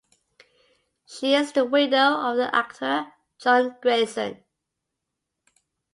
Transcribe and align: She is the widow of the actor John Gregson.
She 1.05 1.35
is 1.35 1.51
the 1.51 1.63
widow 1.63 1.95
of 2.15 2.35
the 2.37 2.49
actor 2.55 3.13
John 3.37 3.75
Gregson. 3.83 4.43